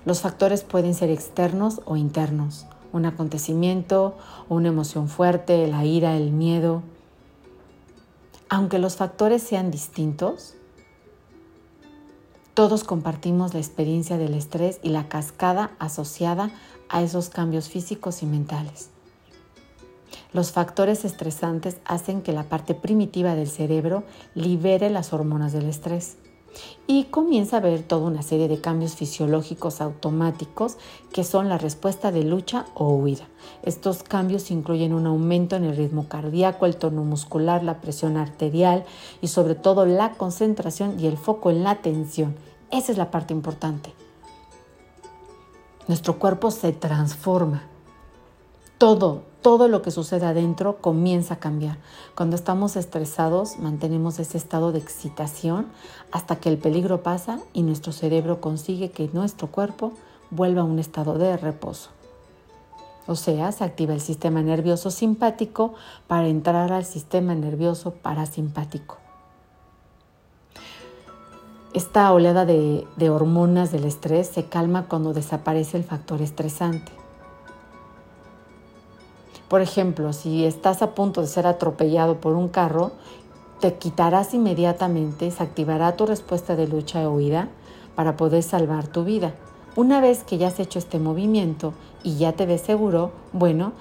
Los 0.04 0.20
factores 0.20 0.62
pueden 0.62 0.94
ser 0.94 1.10
externos 1.10 1.80
o 1.86 1.96
internos, 1.96 2.66
un 2.92 3.06
acontecimiento 3.06 4.16
una 4.48 4.68
emoción 4.68 5.08
fuerte, 5.08 5.66
la 5.66 5.84
ira, 5.84 6.16
el 6.16 6.30
miedo. 6.30 6.82
Aunque 8.48 8.78
los 8.78 8.96
factores 8.96 9.42
sean 9.42 9.70
distintos, 9.70 10.54
todos 12.52 12.84
compartimos 12.84 13.52
la 13.52 13.60
experiencia 13.60 14.16
del 14.16 14.34
estrés 14.34 14.78
y 14.82 14.90
la 14.90 15.08
cascada 15.08 15.72
asociada 15.78 16.50
a 16.88 17.02
esos 17.02 17.30
cambios 17.30 17.68
físicos 17.68 18.22
y 18.22 18.26
mentales. 18.26 18.90
Los 20.34 20.50
factores 20.50 21.04
estresantes 21.04 21.76
hacen 21.84 22.20
que 22.20 22.32
la 22.32 22.42
parte 22.42 22.74
primitiva 22.74 23.36
del 23.36 23.48
cerebro 23.48 24.02
libere 24.34 24.90
las 24.90 25.12
hormonas 25.12 25.52
del 25.52 25.68
estrés 25.68 26.16
y 26.88 27.04
comienza 27.04 27.56
a 27.56 27.60
haber 27.60 27.84
toda 27.84 28.08
una 28.08 28.22
serie 28.22 28.48
de 28.48 28.60
cambios 28.60 28.96
fisiológicos 28.96 29.80
automáticos 29.80 30.76
que 31.12 31.22
son 31.22 31.48
la 31.48 31.56
respuesta 31.56 32.10
de 32.10 32.24
lucha 32.24 32.66
o 32.74 32.94
huida. 32.94 33.28
Estos 33.62 34.02
cambios 34.02 34.50
incluyen 34.50 34.92
un 34.92 35.06
aumento 35.06 35.54
en 35.54 35.64
el 35.64 35.76
ritmo 35.76 36.08
cardíaco, 36.08 36.66
el 36.66 36.76
tono 36.76 37.04
muscular, 37.04 37.62
la 37.62 37.80
presión 37.80 38.16
arterial 38.16 38.84
y 39.20 39.28
sobre 39.28 39.54
todo 39.54 39.86
la 39.86 40.14
concentración 40.14 40.98
y 40.98 41.06
el 41.06 41.16
foco 41.16 41.52
en 41.52 41.62
la 41.62 41.70
atención. 41.70 42.34
Esa 42.72 42.90
es 42.90 42.98
la 42.98 43.12
parte 43.12 43.32
importante. 43.32 43.94
Nuestro 45.86 46.18
cuerpo 46.18 46.50
se 46.50 46.72
transforma. 46.72 47.68
Todo, 48.84 49.22
todo 49.40 49.68
lo 49.68 49.80
que 49.80 49.90
sucede 49.90 50.26
adentro 50.26 50.76
comienza 50.76 51.32
a 51.32 51.38
cambiar. 51.38 51.78
Cuando 52.14 52.36
estamos 52.36 52.76
estresados, 52.76 53.58
mantenemos 53.58 54.18
ese 54.18 54.36
estado 54.36 54.72
de 54.72 54.78
excitación 54.78 55.68
hasta 56.12 56.36
que 56.36 56.50
el 56.50 56.58
peligro 56.58 57.02
pasa 57.02 57.40
y 57.54 57.62
nuestro 57.62 57.92
cerebro 57.92 58.42
consigue 58.42 58.90
que 58.90 59.08
nuestro 59.14 59.46
cuerpo 59.46 59.92
vuelva 60.28 60.60
a 60.60 60.64
un 60.64 60.78
estado 60.78 61.16
de 61.16 61.34
reposo. 61.38 61.92
O 63.06 63.16
sea, 63.16 63.52
se 63.52 63.64
activa 63.64 63.94
el 63.94 64.02
sistema 64.02 64.42
nervioso 64.42 64.90
simpático 64.90 65.72
para 66.06 66.28
entrar 66.28 66.70
al 66.70 66.84
sistema 66.84 67.34
nervioso 67.34 67.92
parasimpático. 67.92 68.98
Esta 71.72 72.12
oleada 72.12 72.44
de, 72.44 72.86
de 72.98 73.08
hormonas 73.08 73.72
del 73.72 73.84
estrés 73.84 74.28
se 74.28 74.44
calma 74.44 74.88
cuando 74.88 75.14
desaparece 75.14 75.78
el 75.78 75.84
factor 75.84 76.20
estresante. 76.20 77.03
Por 79.48 79.60
ejemplo, 79.60 80.12
si 80.12 80.44
estás 80.44 80.82
a 80.82 80.94
punto 80.94 81.20
de 81.20 81.26
ser 81.26 81.46
atropellado 81.46 82.20
por 82.20 82.34
un 82.34 82.48
carro, 82.48 82.92
te 83.60 83.74
quitarás 83.74 84.34
inmediatamente, 84.34 85.30
se 85.30 85.42
activará 85.42 85.96
tu 85.96 86.06
respuesta 86.06 86.56
de 86.56 86.66
lucha 86.66 87.08
o 87.08 87.14
huida 87.14 87.48
para 87.94 88.16
poder 88.16 88.42
salvar 88.42 88.88
tu 88.88 89.04
vida. 89.04 89.34
Una 89.76 90.00
vez 90.00 90.22
que 90.22 90.38
ya 90.38 90.48
has 90.48 90.60
hecho 90.60 90.78
este 90.78 90.98
movimiento 90.98 91.74
y 92.02 92.16
ya 92.16 92.32
te 92.32 92.46
ves 92.46 92.60
seguro, 92.60 93.12
bueno, 93.32 93.72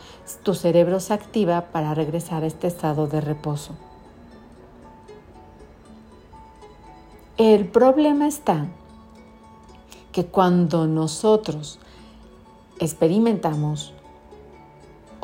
tu 0.43 0.53
cerebro 0.53 0.99
se 0.99 1.13
activa 1.13 1.71
para 1.71 1.93
regresar 1.93 2.43
a 2.43 2.47
este 2.47 2.67
estado 2.67 3.07
de 3.07 3.21
reposo. 3.21 3.73
El 7.37 7.67
problema 7.67 8.27
está 8.27 8.67
que 10.11 10.25
cuando 10.25 10.87
nosotros 10.87 11.79
experimentamos 12.79 13.93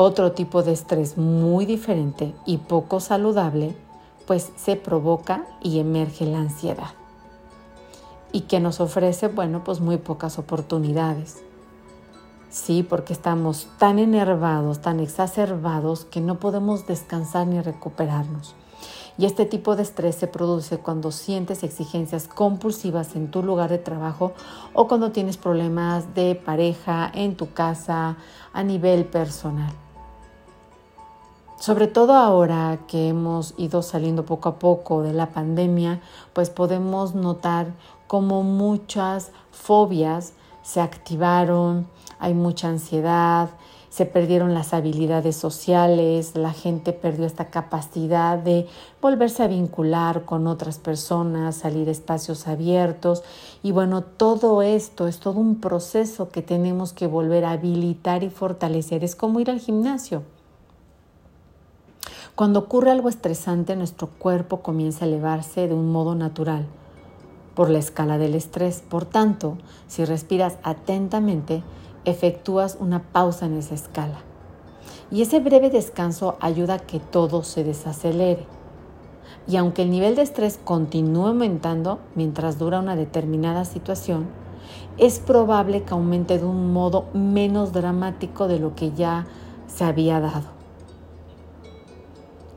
otro 0.01 0.31
tipo 0.31 0.63
de 0.63 0.71
estrés 0.71 1.17
muy 1.17 1.65
diferente 1.65 2.33
y 2.45 2.59
poco 2.59 3.01
saludable, 3.01 3.75
pues 4.27 4.49
se 4.55 4.77
provoca 4.77 5.45
y 5.61 5.79
emerge 5.79 6.25
la 6.25 6.39
ansiedad. 6.39 6.91
Y 8.31 8.41
que 8.41 8.61
nos 8.61 8.79
ofrece, 8.79 9.27
bueno, 9.27 9.61
pues 9.65 9.81
muy 9.81 9.97
pocas 9.97 10.39
oportunidades. 10.39 11.43
Sí, 12.49 12.81
porque 12.81 13.11
estamos 13.11 13.67
tan 13.77 13.99
enervados, 13.99 14.79
tan 14.79 15.01
exacerbados, 15.01 16.05
que 16.05 16.21
no 16.21 16.39
podemos 16.39 16.87
descansar 16.87 17.47
ni 17.47 17.59
recuperarnos. 17.59 18.55
Y 19.17 19.25
este 19.25 19.45
tipo 19.45 19.75
de 19.75 19.83
estrés 19.83 20.15
se 20.15 20.27
produce 20.27 20.77
cuando 20.77 21.11
sientes 21.11 21.61
exigencias 21.63 22.29
compulsivas 22.29 23.17
en 23.17 23.31
tu 23.31 23.43
lugar 23.43 23.69
de 23.69 23.79
trabajo 23.79 24.31
o 24.73 24.87
cuando 24.87 25.11
tienes 25.11 25.35
problemas 25.35 26.15
de 26.15 26.35
pareja 26.35 27.11
en 27.13 27.35
tu 27.35 27.51
casa 27.51 28.15
a 28.53 28.63
nivel 28.63 29.03
personal. 29.03 29.73
Sobre 31.59 31.87
todo 31.87 32.13
ahora 32.13 32.79
que 32.87 33.09
hemos 33.09 33.53
ido 33.57 33.81
saliendo 33.81 34.23
poco 34.23 34.47
a 34.47 34.59
poco 34.59 35.01
de 35.01 35.11
la 35.11 35.31
pandemia, 35.31 35.99
pues 36.31 36.49
podemos 36.49 37.15
notar 37.15 37.73
como 38.07 38.43
muchas 38.43 39.31
fobias 39.51 40.31
se 40.63 40.79
activaron, 40.79 41.85
hay 42.17 42.33
mucha 42.33 42.69
ansiedad, 42.69 43.49
se 43.89 44.05
perdieron 44.05 44.53
las 44.53 44.73
habilidades 44.73 45.35
sociales, 45.35 46.33
la 46.35 46.53
gente 46.53 46.93
perdió 46.93 47.25
esta 47.25 47.49
capacidad 47.49 48.37
de 48.37 48.65
volverse 49.01 49.43
a 49.43 49.47
vincular 49.47 50.23
con 50.23 50.47
otras 50.47 50.77
personas, 50.77 51.57
salir 51.57 51.89
a 51.89 51.91
espacios 51.91 52.47
abiertos 52.47 53.21
y 53.63 53.73
bueno, 53.73 54.01
todo 54.01 54.61
esto 54.61 55.07
es 55.07 55.19
todo 55.19 55.41
un 55.41 55.59
proceso 55.59 56.29
que 56.29 56.41
tenemos 56.41 56.93
que 56.93 57.07
volver 57.07 57.43
a 57.43 57.51
habilitar 57.51 58.23
y 58.23 58.29
fortalecer, 58.29 59.03
es 59.03 59.17
como 59.17 59.41
ir 59.41 59.49
al 59.49 59.59
gimnasio. 59.59 60.23
Cuando 62.39 62.59
ocurre 62.59 62.89
algo 62.89 63.09
estresante, 63.09 63.75
nuestro 63.75 64.07
cuerpo 64.07 64.61
comienza 64.61 65.03
a 65.03 65.09
elevarse 65.09 65.67
de 65.67 65.73
un 65.73 65.91
modo 65.91 66.15
natural 66.15 66.67
por 67.53 67.69
la 67.69 67.79
escala 67.79 68.17
del 68.17 68.33
estrés. 68.33 68.81
Por 68.89 69.03
tanto, 69.03 69.57
si 69.87 70.05
respiras 70.05 70.57
atentamente, 70.63 71.63
efectúas 72.05 72.77
una 72.79 73.03
pausa 73.03 73.45
en 73.45 73.57
esa 73.57 73.75
escala. 73.75 74.19
Y 75.11 75.21
ese 75.21 75.41
breve 75.41 75.69
descanso 75.69 76.37
ayuda 76.39 76.75
a 76.75 76.79
que 76.79 77.01
todo 77.01 77.43
se 77.43 77.65
desacelere. 77.65 78.45
Y 79.45 79.57
aunque 79.57 79.81
el 79.81 79.91
nivel 79.91 80.15
de 80.15 80.21
estrés 80.21 80.61
continúe 80.63 81.27
aumentando 81.27 81.99
mientras 82.15 82.57
dura 82.57 82.79
una 82.79 82.95
determinada 82.95 83.65
situación, 83.65 84.27
es 84.97 85.19
probable 85.19 85.83
que 85.83 85.93
aumente 85.93 86.39
de 86.39 86.45
un 86.45 86.71
modo 86.71 87.07
menos 87.13 87.73
dramático 87.73 88.47
de 88.47 88.59
lo 88.59 88.75
que 88.75 88.93
ya 88.93 89.27
se 89.67 89.83
había 89.83 90.21
dado. 90.21 90.58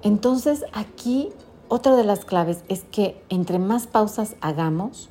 Entonces 0.03 0.65
aquí 0.73 1.31
otra 1.69 1.97
de 1.97 2.05
las 2.05 2.25
claves 2.25 2.65
es 2.69 2.85
que 2.91 3.23
entre 3.29 3.59
más 3.59 3.87
pausas 3.87 4.37
hagamos, 4.41 5.09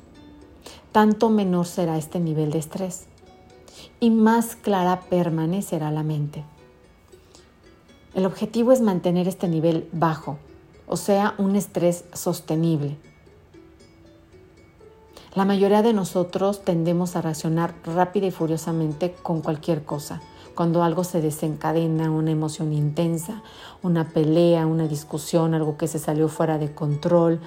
tanto 0.92 1.30
menor 1.30 1.66
será 1.66 1.98
este 1.98 2.20
nivel 2.20 2.50
de 2.52 2.58
estrés 2.58 3.06
y 3.98 4.10
más 4.10 4.54
clara 4.54 5.00
permanecerá 5.00 5.90
la 5.90 6.02
mente. 6.02 6.44
El 8.14 8.26
objetivo 8.26 8.72
es 8.72 8.82
mantener 8.82 9.26
este 9.26 9.48
nivel 9.48 9.88
bajo, 9.92 10.38
o 10.86 10.96
sea, 10.96 11.34
un 11.38 11.56
estrés 11.56 12.04
sostenible. 12.12 12.98
La 15.34 15.46
mayoría 15.46 15.80
de 15.80 15.94
nosotros 15.94 16.62
tendemos 16.62 17.16
a 17.16 17.22
reaccionar 17.22 17.74
rápida 17.84 18.26
y 18.26 18.30
furiosamente 18.30 19.14
con 19.22 19.40
cualquier 19.40 19.84
cosa. 19.84 20.20
Cuando 20.54 20.82
algo 20.82 21.04
se 21.04 21.20
desencadena, 21.20 22.10
una 22.10 22.30
emoción 22.30 22.72
intensa, 22.72 23.42
una 23.82 24.08
pelea, 24.08 24.66
una 24.66 24.86
discusión, 24.86 25.54
algo 25.54 25.76
que 25.76 25.88
se 25.88 25.98
salió 25.98 26.28
fuera 26.28 26.58
de 26.58 26.74
control, 26.74 27.40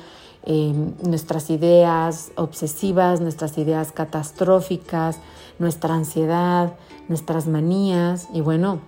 em, 0.44 0.94
nuestras 1.04 1.50
ideas 1.50 2.32
obsesivas, 2.36 3.22
nuestras 3.22 3.58
ideas 3.58 3.92
catastróficas, 3.92 5.20
nuestra 5.60 5.94
ansiedad, 5.94 6.74
nuestras 7.08 7.48
manías 7.48 8.28
y 8.34 8.42
bueno, 8.42 8.80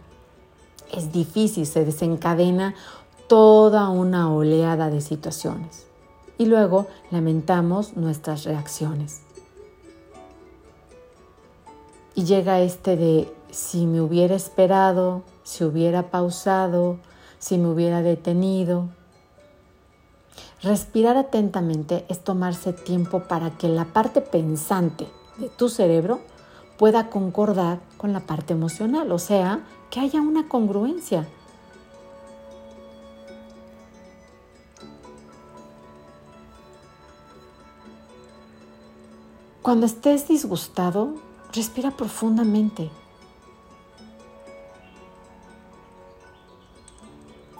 es 0.91 1.11
difícil, 1.11 1.65
se 1.65 1.85
desencadena 1.85 2.73
toda 3.27 3.89
una 3.89 4.33
oleada 4.33 4.89
de 4.89 5.01
situaciones. 5.01 5.85
Y 6.37 6.45
luego 6.45 6.87
lamentamos 7.11 7.97
nuestras 7.97 8.43
reacciones. 8.45 9.21
Y 12.15 12.23
llega 12.23 12.61
este 12.61 12.95
de 12.95 13.36
si 13.51 13.85
me 13.85 14.01
hubiera 14.01 14.35
esperado, 14.35 15.23
si 15.43 15.63
hubiera 15.63 16.11
pausado, 16.11 16.97
si 17.39 17.57
me 17.57 17.67
hubiera 17.67 18.01
detenido. 18.01 18.89
Respirar 20.61 21.17
atentamente 21.17 22.05
es 22.09 22.23
tomarse 22.23 22.73
tiempo 22.73 23.23
para 23.23 23.51
que 23.51 23.69
la 23.69 23.85
parte 23.85 24.21
pensante 24.21 25.07
de 25.37 25.49
tu 25.49 25.69
cerebro 25.69 26.19
pueda 26.77 27.09
concordar 27.09 27.79
con 27.97 28.13
la 28.13 28.21
parte 28.21 28.53
emocional, 28.53 29.11
o 29.11 29.19
sea, 29.19 29.61
que 29.89 29.99
haya 29.99 30.21
una 30.21 30.47
congruencia. 30.47 31.27
Cuando 39.61 39.85
estés 39.85 40.27
disgustado, 40.27 41.15
respira 41.53 41.91
profundamente. 41.91 42.89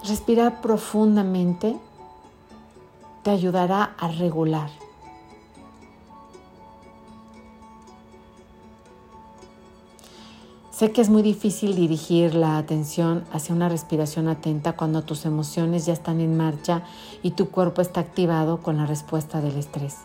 Respirar 0.08 0.62
profundamente 0.62 1.76
te 3.24 3.30
ayudará 3.30 3.96
a 3.98 4.08
regular. 4.08 4.70
Sé 10.72 10.94
que 10.94 11.02
es 11.02 11.10
muy 11.10 11.24
difícil 11.24 11.76
dirigir 11.76 12.36
la 12.36 12.58
atención 12.58 13.26
hacia 13.34 13.54
una 13.54 13.68
respiración 13.68 14.30
atenta 14.30 14.78
cuando 14.78 15.02
tus 15.02 15.26
emociones 15.26 15.86
ya 15.86 15.92
están 15.94 16.22
en 16.22 16.38
marcha 16.38 16.84
y 17.22 17.32
tu 17.32 17.50
cuerpo 17.50 17.82
está 17.82 18.00
activado 18.00 18.62
con 18.62 18.78
la 18.78 18.86
respuesta 18.86 19.42
del 19.42 19.58
estrés. 19.58 19.98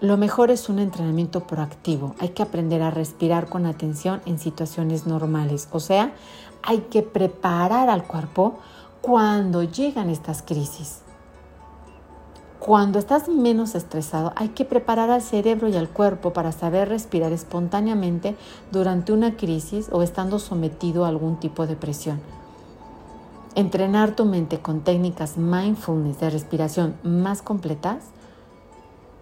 Lo 0.00 0.16
mejor 0.16 0.52
es 0.52 0.68
un 0.68 0.78
entrenamiento 0.78 1.48
proactivo. 1.48 2.14
Hay 2.20 2.28
que 2.28 2.44
aprender 2.44 2.82
a 2.82 2.90
respirar 2.92 3.48
con 3.48 3.66
atención 3.66 4.20
en 4.26 4.38
situaciones 4.38 5.08
normales. 5.08 5.68
O 5.72 5.80
sea, 5.80 6.12
hay 6.62 6.80
que 6.90 7.02
preparar 7.02 7.88
al 7.88 8.04
cuerpo 8.06 8.58
cuando 9.00 9.62
llegan 9.62 10.10
estas 10.10 10.42
crisis. 10.42 11.02
Cuando 12.58 12.98
estás 12.98 13.28
menos 13.28 13.74
estresado, 13.74 14.32
hay 14.34 14.48
que 14.48 14.64
preparar 14.64 15.10
al 15.10 15.22
cerebro 15.22 15.68
y 15.68 15.76
al 15.76 15.88
cuerpo 15.88 16.32
para 16.32 16.52
saber 16.52 16.88
respirar 16.88 17.32
espontáneamente 17.32 18.36
durante 18.72 19.12
una 19.12 19.36
crisis 19.36 19.88
o 19.92 20.02
estando 20.02 20.38
sometido 20.38 21.04
a 21.04 21.08
algún 21.08 21.38
tipo 21.38 21.66
de 21.66 21.76
presión. 21.76 22.20
Entrenar 23.54 24.16
tu 24.16 24.24
mente 24.24 24.58
con 24.58 24.80
técnicas 24.80 25.38
mindfulness 25.38 26.20
de 26.20 26.30
respiración 26.30 26.96
más 27.04 27.42
completas, 27.42 28.04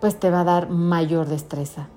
pues 0.01 0.19
te 0.19 0.31
va 0.31 0.41
a 0.41 0.45
dar 0.45 0.71
mayor 0.71 1.27
destreza. 1.27 1.89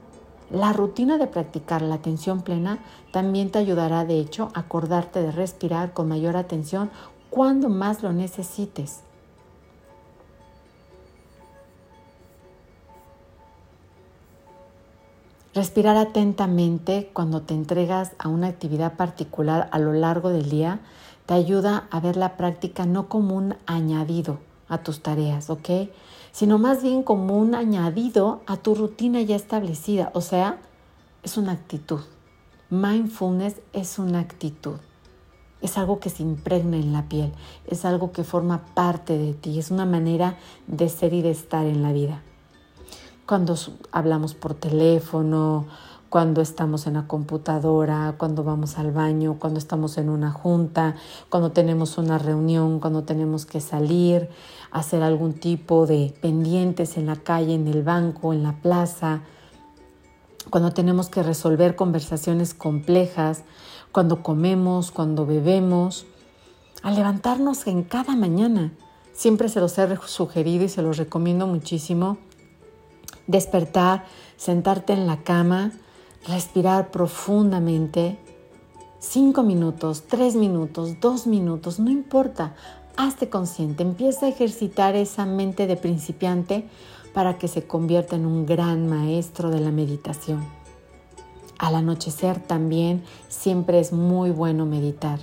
La 0.51 0.73
rutina 0.73 1.19
de 1.19 1.27
practicar 1.27 1.83
la 1.83 1.95
atención 1.95 2.41
plena 2.41 2.79
también 3.11 3.51
te 3.51 3.59
ayudará, 3.59 4.03
de 4.03 4.19
hecho, 4.19 4.49
a 4.55 4.61
acordarte 4.61 5.21
de 5.21 5.31
respirar 5.31 5.93
con 5.93 6.07
mayor 6.07 6.35
atención 6.35 6.89
cuando 7.29 7.69
más 7.69 8.01
lo 8.01 8.13
necesites. 8.13 9.01
Respirar 15.53 15.97
atentamente 15.97 17.11
cuando 17.13 17.41
te 17.41 17.53
entregas 17.53 18.13
a 18.17 18.27
una 18.27 18.47
actividad 18.47 18.93
particular 18.93 19.67
a 19.71 19.77
lo 19.77 19.93
largo 19.93 20.29
del 20.29 20.49
día 20.49 20.79
te 21.25 21.35
ayuda 21.35 21.87
a 21.91 21.99
ver 21.99 22.17
la 22.17 22.37
práctica 22.37 22.85
no 22.85 23.07
como 23.07 23.35
un 23.35 23.55
añadido 23.67 24.39
a 24.69 24.83
tus 24.83 25.01
tareas, 25.01 25.49
¿ok? 25.49 25.69
Sino 26.31 26.57
más 26.57 26.81
bien 26.81 27.03
como 27.03 27.37
un 27.37 27.55
añadido 27.55 28.41
a 28.45 28.57
tu 28.57 28.75
rutina 28.75 29.21
ya 29.21 29.35
establecida, 29.35 30.11
o 30.13 30.21
sea, 30.21 30.61
es 31.23 31.37
una 31.37 31.51
actitud. 31.51 31.99
Mindfulness 32.69 33.57
es 33.73 33.99
una 33.99 34.19
actitud. 34.19 34.77
Es 35.61 35.77
algo 35.77 35.99
que 35.99 36.09
se 36.09 36.23
impregna 36.23 36.77
en 36.77 36.93
la 36.93 37.09
piel, 37.09 37.33
es 37.67 37.83
algo 37.83 38.13
que 38.13 38.23
forma 38.23 38.63
parte 38.73 39.17
de 39.17 39.33
ti, 39.33 39.59
es 39.59 39.71
una 39.71 39.85
manera 39.85 40.37
de 40.67 40.87
ser 40.87 41.13
y 41.13 41.21
de 41.21 41.31
estar 41.31 41.65
en 41.65 41.81
la 41.81 41.91
vida 41.91 42.21
cuando 43.29 43.55
hablamos 43.91 44.33
por 44.33 44.55
teléfono, 44.55 45.67
cuando 46.09 46.41
estamos 46.41 46.87
en 46.87 46.95
la 46.95 47.07
computadora, 47.07 48.15
cuando 48.17 48.43
vamos 48.43 48.77
al 48.77 48.91
baño, 48.91 49.37
cuando 49.39 49.59
estamos 49.59 49.97
en 49.97 50.09
una 50.09 50.31
junta, 50.31 50.95
cuando 51.29 51.51
tenemos 51.51 51.97
una 51.97 52.17
reunión, 52.17 52.79
cuando 52.79 53.03
tenemos 53.03 53.45
que 53.45 53.61
salir, 53.61 54.29
hacer 54.71 55.03
algún 55.03 55.33
tipo 55.33 55.85
de 55.85 56.13
pendientes 56.21 56.97
en 56.97 57.05
la 57.05 57.15
calle, 57.15 57.53
en 57.53 57.67
el 57.67 57.83
banco, 57.83 58.33
en 58.33 58.43
la 58.43 58.53
plaza, 58.61 59.21
cuando 60.49 60.71
tenemos 60.71 61.09
que 61.09 61.21
resolver 61.21 61.75
conversaciones 61.75 62.53
complejas, 62.53 63.43
cuando 63.91 64.23
comemos, 64.23 64.91
cuando 64.91 65.25
bebemos, 65.25 66.07
al 66.81 66.95
levantarnos 66.95 67.67
en 67.67 67.83
cada 67.83 68.15
mañana. 68.15 68.73
Siempre 69.13 69.49
se 69.49 69.59
los 69.59 69.77
he 69.77 69.95
sugerido 70.07 70.63
y 70.65 70.69
se 70.69 70.81
los 70.81 70.97
recomiendo 70.97 71.45
muchísimo 71.45 72.17
despertar, 73.27 74.05
sentarte 74.37 74.93
en 74.93 75.05
la 75.05 75.17
cama, 75.23 75.71
respirar 76.27 76.91
profundamente. 76.91 78.17
Cinco 78.99 79.43
minutos, 79.43 80.03
tres 80.07 80.35
minutos, 80.35 80.99
dos 80.99 81.25
minutos, 81.25 81.79
no 81.79 81.89
importa. 81.89 82.55
Hazte 82.97 83.29
consciente, 83.29 83.83
empieza 83.83 84.25
a 84.25 84.29
ejercitar 84.29 84.95
esa 84.95 85.25
mente 85.25 85.67
de 85.67 85.77
principiante 85.77 86.67
para 87.13 87.37
que 87.37 87.47
se 87.47 87.65
convierta 87.65 88.17
en 88.17 88.25
un 88.25 88.45
gran 88.45 88.87
maestro 88.87 89.49
de 89.49 89.61
la 89.61 89.71
meditación. 89.71 90.45
Al 91.57 91.75
anochecer 91.75 92.39
también 92.39 93.03
siempre 93.27 93.79
es 93.79 93.93
muy 93.93 94.31
bueno 94.31 94.65
meditar. 94.65 95.19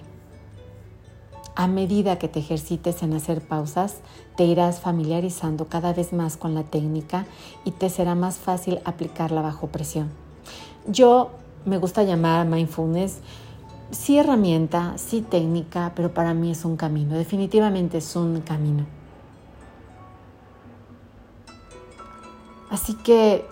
A 1.55 1.67
medida 1.69 2.19
que 2.19 2.29
te 2.29 2.41
ejercites 2.41 3.03
en 3.03 3.15
hacer 3.15 3.41
pausas, 3.41 3.97
te 4.37 4.45
irás 4.45 4.81
familiarizando 4.81 5.69
cada 5.69 5.95
vez 5.95 6.13
más 6.13 6.37
con 6.37 6.55
la 6.55 6.65
técnica 6.65 7.27
y 7.65 7.71
te 7.71 7.89
será 7.89 8.15
más 8.15 8.37
fácil 8.37 8.81
aplicarla 8.85 9.41
bajo 9.41 9.69
presión. 9.69 10.26
Yo 10.89 11.31
me 11.65 11.79
gusta 11.79 12.03
llamar 12.03 12.47
mindfulness 12.47 13.21
sí 13.91 14.19
herramienta, 14.19 14.99
sí 14.99 15.23
técnica, 15.23 15.93
pero 15.95 16.13
para 16.13 16.35
mí 16.35 16.51
es 16.51 16.65
un 16.65 16.77
camino, 16.77 17.15
definitivamente 17.15 17.99
es 17.99 18.17
un 18.17 18.41
camino. 18.41 18.85
Así 22.71 22.95
que 22.95 23.47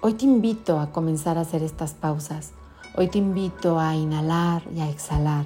hoy 0.00 0.14
te 0.14 0.24
invito 0.24 0.80
a 0.80 0.90
comenzar 0.90 1.38
a 1.38 1.42
hacer 1.42 1.62
estas 1.62 1.92
pausas. 1.94 2.52
Hoy 2.96 3.08
te 3.08 3.18
invito 3.18 3.78
a 3.78 3.94
inhalar 3.94 4.62
y 4.74 4.80
a 4.80 4.88
exhalar 4.88 5.44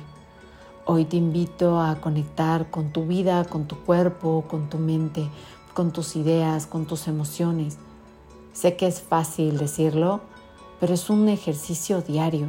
Hoy 0.93 1.05
te 1.05 1.17
invito 1.17 1.81
a 1.81 2.01
conectar 2.01 2.69
con 2.69 2.91
tu 2.91 3.07
vida, 3.07 3.45
con 3.45 3.67
tu 3.67 3.77
cuerpo, 3.77 4.45
con 4.49 4.69
tu 4.69 4.79
mente, 4.79 5.29
con 5.73 5.93
tus 5.93 6.17
ideas, 6.17 6.67
con 6.67 6.85
tus 6.85 7.07
emociones. 7.07 7.79
Sé 8.53 8.75
que 8.75 8.89
es 8.89 9.01
fácil 9.01 9.57
decirlo, 9.57 10.21
pero 10.81 10.95
es 10.95 11.11
un 11.11 11.29
ejercicio 11.29 12.01
diario. 12.01 12.49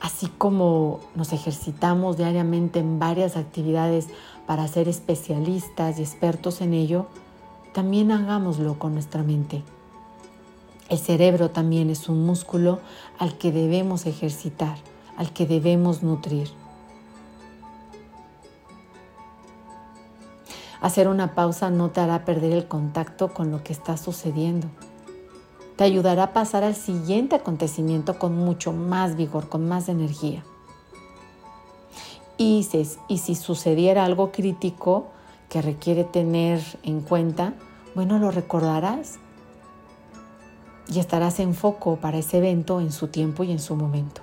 Así 0.00 0.28
como 0.28 1.00
nos 1.14 1.32
ejercitamos 1.32 2.16
diariamente 2.16 2.78
en 2.78 2.98
varias 2.98 3.36
actividades 3.36 4.08
para 4.46 4.68
ser 4.68 4.88
especialistas 4.88 5.98
y 5.98 6.02
expertos 6.02 6.60
en 6.60 6.72
ello, 6.72 7.06
también 7.72 8.12
hagámoslo 8.12 8.78
con 8.78 8.94
nuestra 8.94 9.22
mente. 9.22 9.64
El 10.88 10.98
cerebro 10.98 11.50
también 11.50 11.90
es 11.90 12.08
un 12.08 12.24
músculo 12.24 12.80
al 13.18 13.36
que 13.38 13.50
debemos 13.50 14.06
ejercitar, 14.06 14.76
al 15.16 15.32
que 15.32 15.46
debemos 15.46 16.02
nutrir. 16.02 16.50
Hacer 20.82 21.08
una 21.08 21.34
pausa 21.34 21.70
no 21.70 21.90
te 21.90 22.00
hará 22.02 22.26
perder 22.26 22.52
el 22.52 22.68
contacto 22.68 23.32
con 23.32 23.50
lo 23.50 23.64
que 23.64 23.72
está 23.72 23.96
sucediendo. 23.96 24.68
Te 25.76 25.84
ayudará 25.84 26.24
a 26.24 26.32
pasar 26.32 26.62
al 26.62 26.76
siguiente 26.76 27.34
acontecimiento 27.34 28.18
con 28.18 28.36
mucho 28.36 28.72
más 28.72 29.16
vigor, 29.16 29.48
con 29.48 29.68
más 29.68 29.88
energía. 29.88 30.44
Y 32.36 32.62
si, 32.64 32.88
y 33.08 33.18
si 33.18 33.34
sucediera 33.34 34.04
algo 34.04 34.30
crítico 34.30 35.06
que 35.48 35.62
requiere 35.62 36.04
tener 36.04 36.60
en 36.82 37.00
cuenta, 37.00 37.54
bueno, 37.94 38.18
lo 38.18 38.30
recordarás 38.30 39.18
y 40.92 40.98
estarás 40.98 41.40
en 41.40 41.54
foco 41.54 41.96
para 41.96 42.18
ese 42.18 42.38
evento 42.38 42.80
en 42.80 42.92
su 42.92 43.08
tiempo 43.08 43.44
y 43.44 43.52
en 43.52 43.58
su 43.58 43.74
momento. 43.76 44.20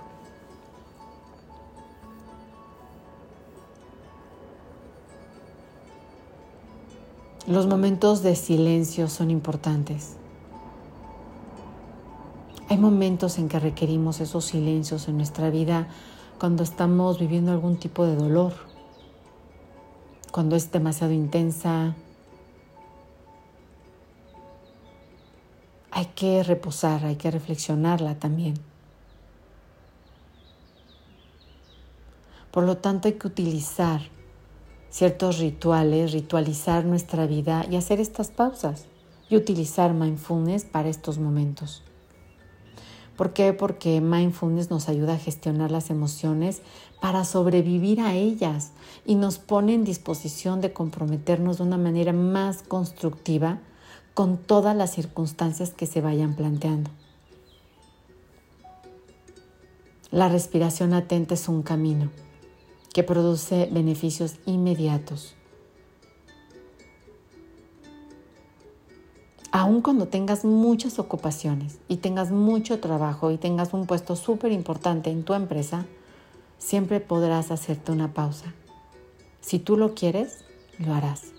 Los 7.46 7.66
momentos 7.66 8.22
de 8.22 8.36
silencio 8.36 9.08
son 9.08 9.30
importantes. 9.30 10.16
Hay 12.72 12.78
momentos 12.78 13.36
en 13.36 13.50
que 13.50 13.60
requerimos 13.60 14.20
esos 14.20 14.46
silencios 14.46 15.06
en 15.06 15.18
nuestra 15.18 15.50
vida 15.50 15.88
cuando 16.38 16.62
estamos 16.62 17.18
viviendo 17.18 17.52
algún 17.52 17.76
tipo 17.76 18.06
de 18.06 18.16
dolor, 18.16 18.54
cuando 20.30 20.56
es 20.56 20.72
demasiado 20.72 21.12
intensa. 21.12 21.94
Hay 25.90 26.06
que 26.14 26.42
reposar, 26.44 27.04
hay 27.04 27.16
que 27.16 27.30
reflexionarla 27.30 28.14
también. 28.14 28.54
Por 32.52 32.64
lo 32.64 32.78
tanto, 32.78 33.06
hay 33.06 33.18
que 33.18 33.26
utilizar 33.26 34.00
ciertos 34.88 35.40
rituales, 35.40 36.12
ritualizar 36.12 36.86
nuestra 36.86 37.26
vida 37.26 37.66
y 37.70 37.76
hacer 37.76 38.00
estas 38.00 38.30
pausas 38.30 38.86
y 39.28 39.36
utilizar 39.36 39.92
mindfulness 39.92 40.64
para 40.64 40.88
estos 40.88 41.18
momentos. 41.18 41.82
¿Por 43.16 43.32
qué? 43.32 43.52
Porque 43.52 44.00
mindfulness 44.00 44.70
nos 44.70 44.88
ayuda 44.88 45.14
a 45.14 45.18
gestionar 45.18 45.70
las 45.70 45.90
emociones 45.90 46.62
para 47.00 47.24
sobrevivir 47.24 48.00
a 48.00 48.14
ellas 48.14 48.72
y 49.04 49.16
nos 49.16 49.38
pone 49.38 49.74
en 49.74 49.84
disposición 49.84 50.60
de 50.60 50.72
comprometernos 50.72 51.58
de 51.58 51.64
una 51.64 51.78
manera 51.78 52.12
más 52.12 52.62
constructiva 52.62 53.58
con 54.14 54.38
todas 54.38 54.76
las 54.76 54.92
circunstancias 54.94 55.70
que 55.70 55.86
se 55.86 56.00
vayan 56.00 56.36
planteando. 56.36 56.90
La 60.10 60.28
respiración 60.28 60.92
atenta 60.92 61.34
es 61.34 61.48
un 61.48 61.62
camino 61.62 62.10
que 62.92 63.02
produce 63.02 63.68
beneficios 63.72 64.36
inmediatos. 64.44 65.34
Aun 69.54 69.82
cuando 69.82 70.08
tengas 70.08 70.46
muchas 70.46 70.98
ocupaciones 70.98 71.78
y 71.86 71.98
tengas 71.98 72.30
mucho 72.30 72.80
trabajo 72.80 73.30
y 73.30 73.36
tengas 73.36 73.74
un 73.74 73.86
puesto 73.86 74.16
súper 74.16 74.50
importante 74.50 75.10
en 75.10 75.24
tu 75.24 75.34
empresa, 75.34 75.84
siempre 76.56 77.00
podrás 77.00 77.50
hacerte 77.50 77.92
una 77.92 78.14
pausa. 78.14 78.54
Si 79.42 79.58
tú 79.58 79.76
lo 79.76 79.94
quieres, 79.94 80.42
lo 80.78 80.94
harás. 80.94 81.32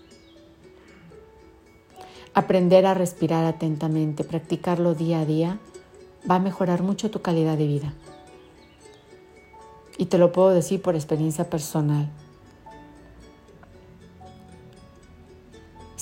Aprender 2.34 2.86
a 2.86 2.94
respirar 2.94 3.44
atentamente, 3.44 4.22
practicarlo 4.22 4.94
día 4.94 5.20
a 5.20 5.26
día, 5.26 5.58
va 6.30 6.36
a 6.36 6.40
mejorar 6.40 6.84
mucho 6.84 7.10
tu 7.10 7.20
calidad 7.20 7.58
de 7.58 7.66
vida. 7.66 7.94
Y 9.98 10.06
te 10.06 10.18
lo 10.18 10.30
puedo 10.30 10.50
decir 10.50 10.80
por 10.80 10.94
experiencia 10.94 11.50
personal. 11.50 12.08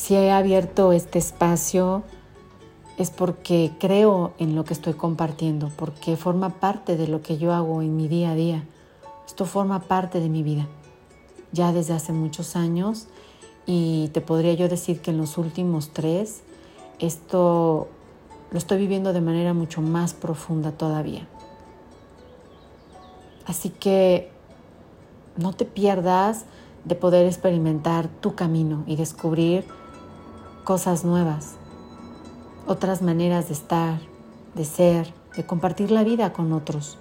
Si 0.03 0.17
he 0.17 0.33
abierto 0.33 0.91
este 0.91 1.21
espacio 1.21 2.03
es 2.99 3.11
porque 3.11 3.71
creo 3.79 4.33
en 4.39 4.57
lo 4.57 4.65
que 4.65 4.75
estoy 4.75 4.95
compartiendo, 4.95 5.71
porque 5.77 6.17
forma 6.17 6.59
parte 6.59 6.97
de 6.97 7.07
lo 7.07 7.23
que 7.23 7.39
yo 7.39 7.53
hago 7.53 7.83
en 7.83 7.97
mi 7.97 8.09
día 8.09 8.33
a 8.33 8.35
día. 8.35 8.65
Esto 9.25 9.45
forma 9.45 9.79
parte 9.83 10.19
de 10.19 10.29
mi 10.29 10.43
vida 10.43 10.67
ya 11.53 11.73
desde 11.73 11.95
hace 11.95 12.13
muchos 12.13 12.57
años 12.57 13.07
y 13.65 14.09
te 14.09 14.21
podría 14.21 14.55
yo 14.55 14.69
decir 14.69 15.01
que 15.01 15.13
en 15.13 15.19
los 15.19 15.39
últimos 15.39 15.91
tres 15.93 16.43
esto 16.99 17.87
lo 18.51 18.59
estoy 18.59 18.79
viviendo 18.79 19.13
de 19.13 19.21
manera 19.21 19.55
mucho 19.55 19.83
más 19.83 20.15
profunda 20.15 20.73
todavía. 20.73 21.29
Así 23.47 23.71
que 23.71 24.33
no 25.37 25.53
te 25.53 25.65
pierdas 25.65 26.45
de 26.85 26.97
poder 26.97 27.25
experimentar 27.27 28.09
tu 28.09 28.35
camino 28.35 28.83
y 28.89 28.97
descubrir 28.97 29.65
cosas 30.65 31.05
nuevas, 31.05 31.55
otras 32.67 33.03
maneras 33.03 33.49
de 33.49 33.55
estar, 33.55 34.01
de 34.55 34.65
ser, 34.65 35.13
de 35.37 35.45
compartir 35.45 35.91
la 35.91 36.05
vida 36.05 36.33
con 36.33 36.53
otros. 36.53 36.99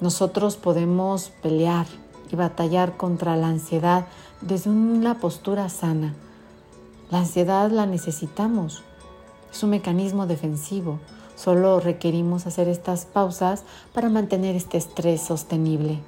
Nosotros 0.00 0.56
podemos 0.56 1.30
pelear 1.42 1.86
y 2.30 2.36
batallar 2.36 2.96
contra 2.96 3.36
la 3.36 3.48
ansiedad 3.48 4.06
desde 4.40 4.70
una 4.70 5.18
postura 5.18 5.68
sana. 5.68 6.14
La 7.10 7.18
ansiedad 7.18 7.70
la 7.70 7.86
necesitamos. 7.86 8.82
Es 9.50 9.62
un 9.62 9.70
mecanismo 9.70 10.26
defensivo 10.26 11.00
Solo 11.38 11.78
requerimos 11.78 12.48
hacer 12.48 12.66
estas 12.68 13.04
pausas 13.04 13.62
para 13.94 14.08
mantener 14.08 14.56
este 14.56 14.76
estrés 14.76 15.20
sostenible. 15.22 16.00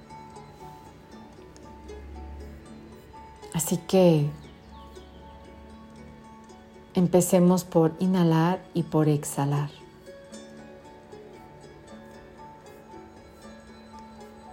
Así 3.54 3.76
que 3.76 4.28
empecemos 6.94 7.64
por 7.64 7.92
inhalar 8.00 8.62
y 8.74 8.82
por 8.82 9.08
exhalar. 9.08 9.70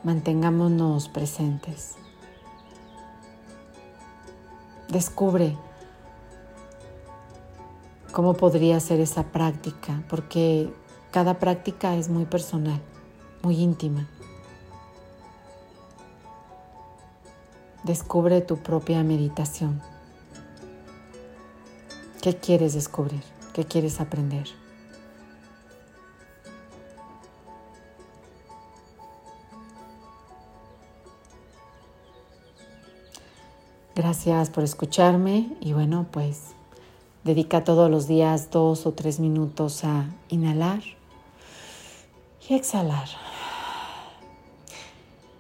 Mantengámonos 0.04 1.10
presentes. 1.10 1.96
Descubre 4.88 5.58
cómo 8.14 8.36
podría 8.36 8.80
ser 8.80 9.02
esa 9.02 9.24
práctica, 9.24 10.02
porque 10.10 10.74
cada 11.12 11.40
práctica 11.40 11.96
es 11.96 12.10
muy 12.10 12.26
personal, 12.26 12.80
muy 13.44 13.60
íntima. 13.60 14.08
Descubre 17.84 18.42
tu 18.42 18.58
propia 18.58 19.04
meditación. 19.04 19.82
¿Qué 22.28 22.36
quieres 22.36 22.74
descubrir? 22.74 23.24
¿Qué 23.54 23.64
quieres 23.64 24.02
aprender? 24.02 24.50
Gracias 33.96 34.50
por 34.50 34.66
escucharme 34.66 35.56
y 35.62 35.72
bueno, 35.72 36.06
pues 36.12 36.48
Dedica 37.24 37.64
todos 37.64 37.90
los 37.90 38.10
días 38.10 38.52
dos 38.52 38.86
o 38.86 38.92
tres 38.92 39.22
minutos 39.22 39.86
a 39.86 40.10
inhalar 40.28 40.84
y 42.50 42.56
exhalar. 42.56 43.08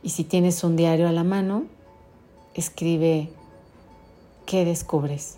Y 0.03 0.11
si 0.11 0.23
tienes 0.23 0.63
un 0.63 0.77
diario 0.77 1.09
a 1.09 1.11
la 1.11 1.25
mano, 1.25 1.65
escribe 2.53 3.29
qué 4.45 4.63
descubres 4.63 5.37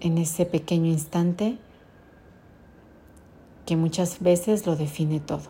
en 0.00 0.18
ese 0.18 0.46
pequeño 0.46 0.86
instante 0.86 1.58
que 3.66 3.76
muchas 3.76 4.20
veces 4.20 4.66
lo 4.66 4.76
define 4.76 5.20
todo. 5.20 5.42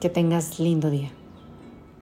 Que 0.00 0.08
tengas 0.08 0.58
lindo 0.58 0.90
día. 0.90 1.12